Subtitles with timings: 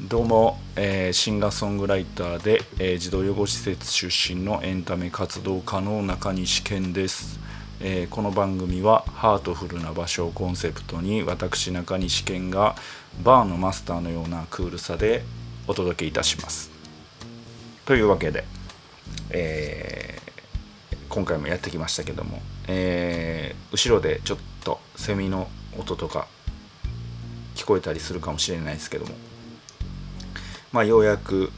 [0.00, 7.40] どうも、えーシンガーソングライターで、えー児童養護施設出身のエンタメ活動家の中西健です、
[7.80, 12.76] えーこの番組はハートフルな場所をコンセプトに私中西健が
[13.24, 15.24] バーのマスターのようなクールさで
[15.66, 16.70] お届けいたします。
[17.84, 18.44] というわけで、
[19.30, 20.20] え
[21.08, 26.28] 今回もやってきましたけども、えー後ろでちょっとセミの音とか
[27.56, 29.12] 聞こえたりするかもしれないですけども
[30.72, 31.50] まあようやく、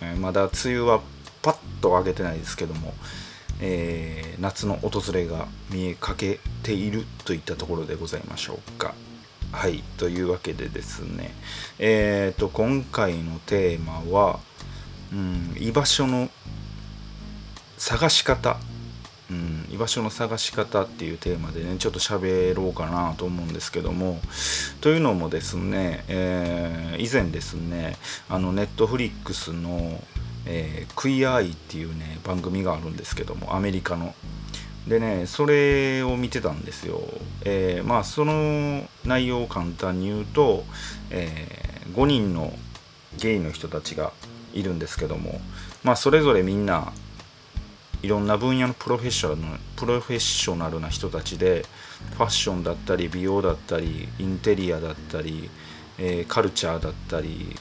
[0.00, 1.00] えまだ梅雨は
[1.42, 2.92] パッと上げてないですけども、
[3.60, 8.94] えー夏の訪れが見えかけているといったところでございましょうか。
[9.52, 11.30] はいというわけでですね
[11.78, 14.40] えー、と今回のテーマは、
[15.12, 16.28] うん、居場所の
[17.78, 18.58] 探し方、
[19.30, 24.20] うん、居場所の探し方っていうテーマでねちょっと喋ろうかなと思うんですけども
[24.80, 27.96] というのもですね、えー以前ですね
[28.28, 30.00] あのネットフリックスの、
[30.46, 34.14] えークイアアイっていうね番組があるんですけどもアメリカの。
[34.86, 37.00] でねそれを見てたんですよ、
[37.44, 40.64] えーまあその内容を簡単に言うと、
[41.10, 41.48] え
[41.94, 42.52] 5人の
[43.18, 44.12] ゲイの人たちが
[44.52, 45.40] いるんですけども
[45.82, 46.92] まあそれぞれみんな
[48.04, 51.64] いろんな分野のプロフェッショナルなプロフェッショナルな人たちで
[52.16, 55.48] ファッションだったり美容だったりインテリアだったり、
[55.98, 57.56] えーカルチャーだったり、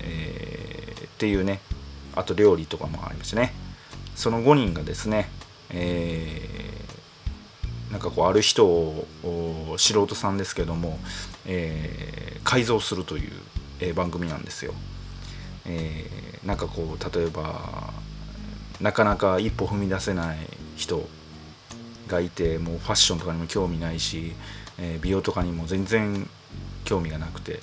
[0.00, 1.60] えーっていうね
[2.14, 3.54] あと料理とかもありましたね
[4.14, 5.30] その5人がですね、
[5.70, 9.06] えーなんかこうある人を
[9.78, 10.98] 素人さんですけども、
[11.46, 13.32] えー改造するという、
[13.80, 14.74] え番組なんですよ。
[15.64, 17.92] えーなんかこう例えば
[18.80, 20.38] なかなか一歩踏み出せない
[20.76, 21.08] 人
[22.08, 24.32] がいてもうファッションとかにも興味ないし、
[24.78, 26.28] えー美容とかにも全然
[26.84, 27.60] 興味がなくて。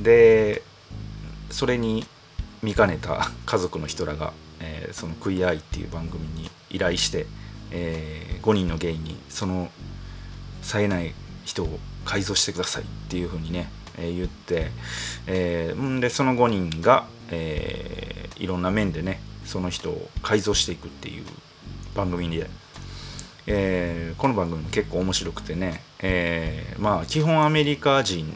[0.00, 0.62] で
[1.50, 2.06] それに
[2.62, 7.26] 見かねた 家族の人らが、えーその「クイアアイ」っていう番組に依頼して、
[7.70, 9.70] え5人のゲイにその
[10.62, 11.14] 冴えない
[11.44, 14.70] 人を改造してくださいっていう風にね、えー言って、
[15.26, 21.24] えーんでその5人が、えーいろんな面でねその人を改造していくっていう
[21.94, 22.48] 番組で、
[23.46, 28.32] えーこの番組も結構面白くてね、えーまあ基本アメリカ人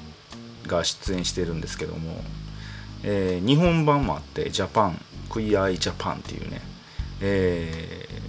[0.66, 2.24] が出演してるんですけども、
[3.04, 6.62] えー日本版もあってジャパンクイアイジャパンっていうね、
[7.20, 8.22] えー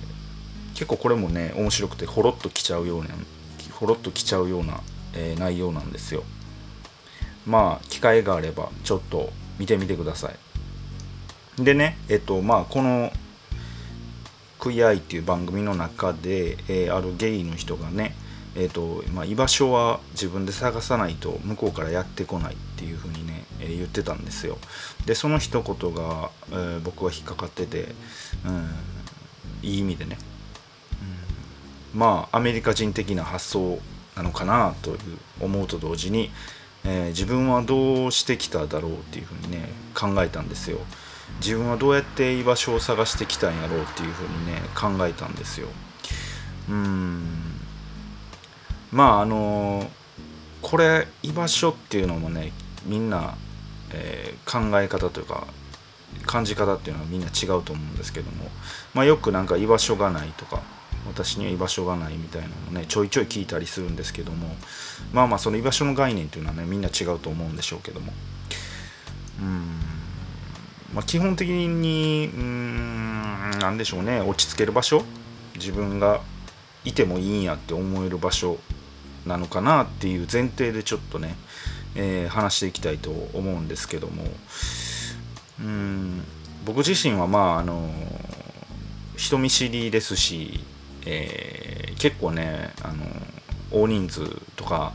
[0.73, 3.09] 結構これもね面白くてほろっときちゃうような
[3.71, 4.81] ほろっときちゃうような、
[5.13, 6.23] えー内容なんですよ。
[7.45, 10.35] まあ機会があればちょっと見てみてください。
[11.57, 13.11] でねえっとまあこの
[14.59, 18.15] 「クイアイ」っていう番組の中で、えーあるゲイの人がね
[18.55, 24.59] えっとまあ、居場所は自分で探さないと向こうからやってこないっていう風にね、えー言ってたんですよ。
[25.07, 27.95] でその一言が、えー僕は引っかかってて、
[28.45, 28.69] うん、
[29.63, 30.17] いい意味でね。
[31.93, 33.79] うんまあアメリカ人的な発想
[34.15, 34.97] なのかなという
[35.41, 36.29] 思うと同時に、
[36.83, 40.77] えー自分はどうしてきただろうっていうふうにね考えたんですよ。
[41.39, 45.67] 自分はどうやって居場所を探してきたんやろうっていうふうにね考えたんですよ。
[46.69, 47.23] うん。
[48.91, 49.89] まああの
[50.61, 52.53] これ居場所っていうのもね
[52.85, 53.35] みんな、
[53.91, 55.47] えー考え方というか
[56.25, 58.49] 感じ方っていうのはみんな違うと思うんですけども、
[58.93, 60.61] まあ、よくなんか居場所がないとか
[61.07, 64.55] 私には居場所がないみたいなのもねちょいちょい聞いたりするんですけども
[65.11, 68.13] まあまあその居場所の概念っていうのはねみんな違うと思うんでしょうけども。
[69.41, 69.92] うん。
[70.93, 74.21] まあ基本的にうんなんでしょうね。
[74.21, 75.03] 落ち着ける場所。
[75.55, 76.21] 自分が
[76.83, 78.57] いてもいいんやって思える場所
[79.25, 81.35] なのかなっていう前提でちょっとね、
[81.95, 84.23] えー話していきたいと思うんですけども。
[85.59, 86.23] うん
[86.65, 87.89] 僕自身はまああの
[89.15, 90.59] 人見知りですし、
[91.05, 93.05] えー結構ねあの
[93.71, 94.91] 大人数とか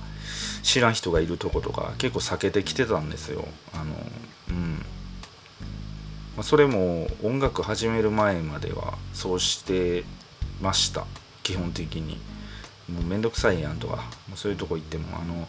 [0.63, 3.47] 知らん人がいるとことか結構避けてきてたんですよ。
[3.73, 3.85] あの
[4.51, 4.85] うん。
[6.39, 10.05] まあそれも音楽始める前まではそうして
[10.63, 11.05] ました。
[11.43, 12.17] 基本的に。
[12.89, 13.97] もうめんどくさいやんとか。
[14.29, 15.19] もうそういうとこ行っても。
[15.21, 15.49] あの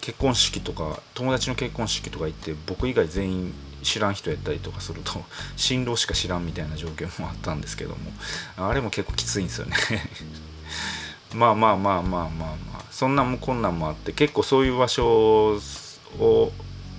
[0.00, 5.12] 結婚式とか友達の結婚式とか行って僕以外全員知らん人やったりとかすると
[5.56, 7.98] 新郎しか知らんみたいな状況もあったんですけども。
[8.56, 9.76] あれも結構きついんですよね。
[11.36, 12.84] まあまあまあまあまあまあ。
[12.90, 15.58] そんなもこんなんもあって結構そういう場所
[16.18, 16.52] を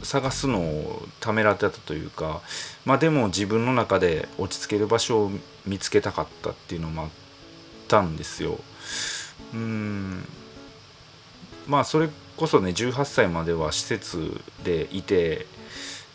[0.06, 2.42] 探すのをためらってたというか
[2.86, 5.32] まあでも自分の中で落ち着ける場所を
[5.66, 7.10] 見つけたかったっていうのもあっ
[7.88, 8.60] たんですよ。
[9.54, 10.24] うん。
[11.68, 15.48] まあそれこそね18歳までは施設でいて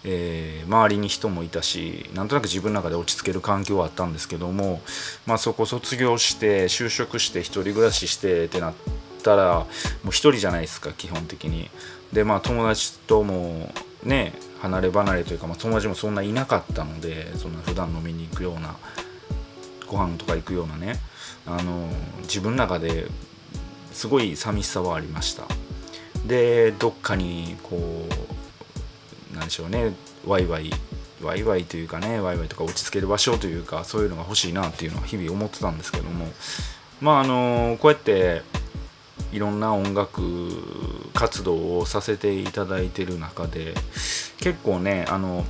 [0.05, 4.81] えー、周りに人もいたしなんとなく自分の中で落ち着ける環境はあったんですけども、
[5.27, 8.73] まあ、そこ卒業して就職して1人暮らししてってな
[9.21, 9.65] ったらも
[10.07, 11.71] う1人じゃないですか基本的に。
[12.13, 13.73] でまあ友達とも
[14.03, 18.77] ね離れ離れというか、まあ、友達もそんないなかったのでそんな普段飲みに行くような
[19.87, 20.97] ご飯とか行くようなね
[21.47, 21.89] あの
[22.23, 23.07] 自分の中で
[23.93, 25.45] すごい寂しさはありました
[26.27, 28.07] でどっかにこ
[29.33, 29.95] うなんでしょうね
[30.27, 30.71] ワイワイ
[31.23, 36.27] ワイワイというかねワイワイとか落ち着ける場所というかそういうのが欲しいなっていうのは日々思ってたんですけども
[37.01, 38.43] まああのこうやって
[39.33, 40.23] いろんな音楽
[41.15, 43.75] 活動をさせていただいてる中で
[44.39, 45.45] 結構ねあの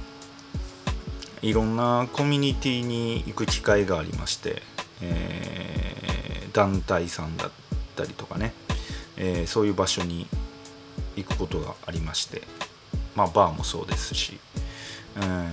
[1.42, 4.62] いろんなコミュニティに行く機会がありまして、
[5.00, 7.50] えー、団体さんだっ
[7.96, 8.52] たりとかね、
[9.16, 10.26] えー、そういう場所に
[11.16, 12.42] 行くことがありまして
[13.14, 14.38] まあバーもそうですし、
[15.16, 15.52] えー、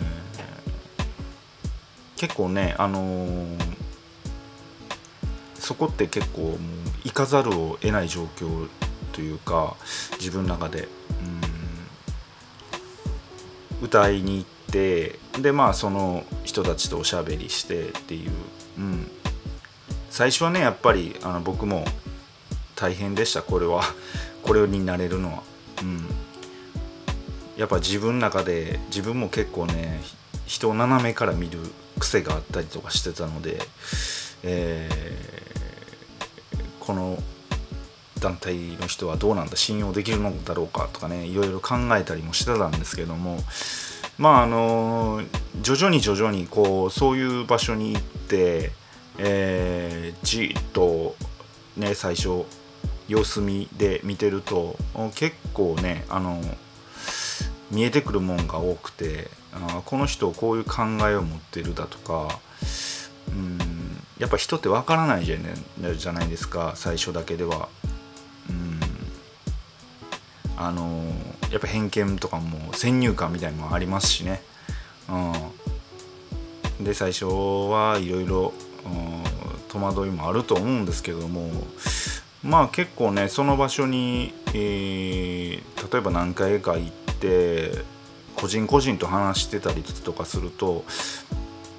[2.17, 3.57] 結構ねあのー、
[5.67, 6.57] そこって結構もう
[7.03, 8.69] 行かざるを得ない状況
[9.11, 9.75] というか
[10.13, 10.87] 自分の中で、
[13.81, 18.31] うん、歌いに行ってでまあその人たちとおしゃべりしてっていう、
[18.77, 19.11] うん、
[20.09, 21.83] 最初はねやっぱりあの僕も
[22.77, 23.41] 大変でした。
[23.41, 23.83] これは
[24.43, 25.43] これになれるのは、
[25.81, 26.05] うん、
[27.57, 30.01] やっぱ自分の中で自分も結構ね
[30.45, 31.59] 人を斜めから見る
[31.99, 33.59] 癖があったりとかしてたので、
[34.43, 35.56] えー、
[36.87, 37.21] この
[38.21, 43.37] 団体の人はどうなんだ信用できるのだろうかとかねいろいろ考えたりもしてたんですけども
[44.17, 45.21] まああの
[45.61, 48.71] 徐々に徐々にこうそういう場所に行って、
[49.19, 51.15] えー、じっと
[51.75, 52.45] ね最初
[53.09, 54.77] 様子見で見てると
[55.13, 56.41] 結構ねあの
[57.69, 62.39] 見えてくるもんが多くてあこの人こういう考えを持ってるだとか
[63.27, 63.76] うん
[64.19, 65.37] やっぱ人ってわからないじゃ,、
[66.13, 67.69] ないですか最初だけでは。
[68.49, 68.79] うん
[70.59, 71.03] あの
[71.51, 74.41] やっぱ偏見とかも先入観みたいのもありますしね。
[76.79, 78.53] うん、で最初はいろいろ
[79.69, 81.49] 戸惑いもあると思うんですけども
[82.43, 87.71] まあ結構ねその場所に、えー、例えば何回か行って
[88.35, 90.85] 個人個人と話してたりとかすると、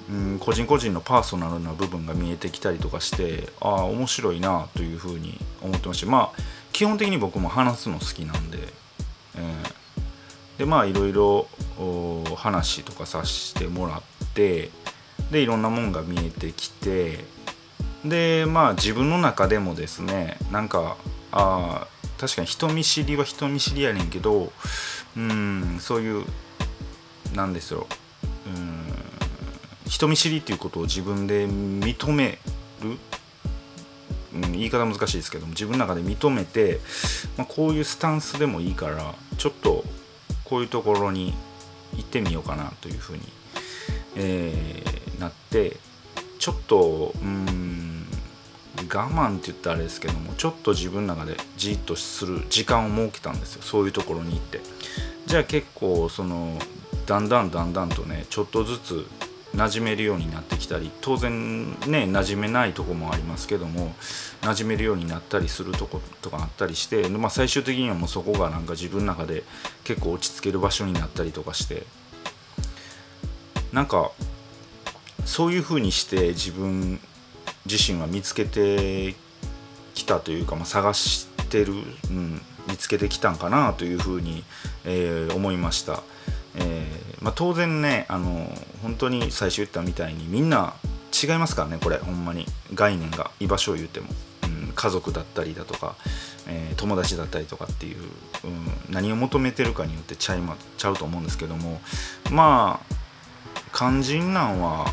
[0.09, 6.41] うん、個人個人のパーソナルな部分が見えてきたりとかしてああ面白いなというふうに思ってましてまあ
[6.71, 8.57] 基本的に僕も話すの好きなんで、
[9.35, 11.47] えー、でまあいろいろ
[12.35, 14.01] 話とかさせてもらっ
[14.33, 14.71] て
[15.31, 17.23] でいろんなもんが見えてきて
[18.03, 20.97] でまあ自分の中でもですねなんか
[21.31, 21.87] あ
[22.19, 24.51] 確かに人見知りは人見知りやねんけど
[25.15, 26.25] うんそういう
[27.35, 27.85] なんですよ。
[28.47, 28.78] うん
[29.89, 32.37] 人見知りっていうことを自分で認め
[32.83, 32.97] る、
[34.35, 36.79] うん、言い方難しいですけども自分の中で認めて、
[37.37, 39.83] まあ、こういうスタンスでもいいからちょっと
[40.45, 41.33] こういうところに
[41.95, 43.21] 行ってみようかなというふうに、
[44.15, 45.77] えー、なって
[46.37, 48.05] ちょっとうん
[48.77, 53.61] 我慢って言ったらあれですけどもちょっと自分の中でじっとする時間を設けたんですよ。
[53.63, 54.61] そういうところに行って。
[55.25, 56.57] じゃあ結構その
[57.05, 59.05] だんだんだんだんとねちょっとずつ
[59.55, 63.93] 馴染めるようになってきたり当然ね馴染めないとこもありますけども
[64.41, 69.43] 馴染めるようになったりするとことかあったりして、まあ、最終的にはもうそこがなんか自分の中で
[69.83, 71.83] 結構落ち着ける場所になったりとかして
[73.73, 74.11] なんか
[75.25, 76.99] そういうふうにして自分
[77.65, 79.15] 自身は見つけて
[79.93, 81.73] きたというか、まあ、探してる、
[82.09, 84.43] うん、見つけてきたんかなというふうに、
[84.85, 86.01] えー、思いました。
[86.55, 88.49] えー、まあ、当然ねあの
[88.81, 90.73] 本当に最初言ったみたいにみんな
[91.23, 92.45] 違いますからねこれほんまに。
[92.73, 94.07] 概念が居場所を言うても、
[94.43, 95.95] うん、家族だったりだとか、
[96.47, 101.81] えー、友達だったりとかっていう、うん、何を求めてるかによってちゃい、ま、ちゃうと思うんですけども
[102.31, 102.95] まあ
[103.73, 104.87] 肝心なんは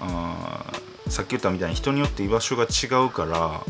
[0.00, 0.72] あ
[1.08, 3.60] さっき言ったみたいに人によって居場所が違うから、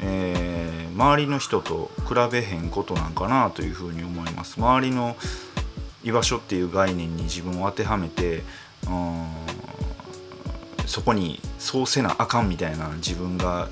[0.00, 4.56] えー、周りの人と比べへんことなんかなというふうに思います。
[4.58, 5.16] 周りの
[6.06, 8.42] 居場所っていう概念に自分を当てはめて
[10.86, 13.68] そこにそうせなあかんみたいな自分が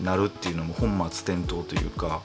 [0.00, 2.22] なるっていうのも本末転倒というか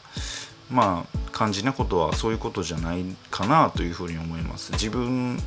[0.70, 4.72] まあ肝心なことはそういうことじゃないかなというふうに思います。
[4.74, 5.38] 自分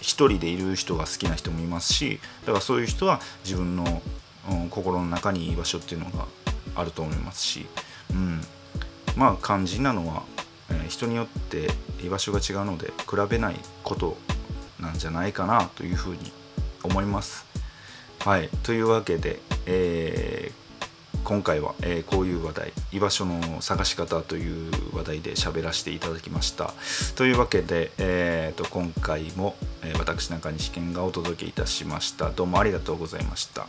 [0.00, 4.02] 一人でいる人が好きな人もいますしだからそういう人は自分の、
[4.48, 6.26] うん、心の中に居場所っていうのが
[6.76, 7.66] あると思いますし、
[8.12, 8.40] うん、
[9.16, 10.22] まあ肝心なのは、
[10.88, 11.68] 人によって
[12.02, 14.16] 居場所が違うので比べないこと
[14.80, 16.18] なんじゃないかなというふうに
[16.82, 17.46] 思います。
[18.20, 20.68] はい、というわけで、えー
[21.24, 26.72] 今回は、えーこういう話題居場所の探し方という話題で喋らせていただきました。
[27.16, 32.30] というわけで、えーと今回も、えー私中西健がお届けいたしました。
[32.30, 33.66] どうもありがとうございました。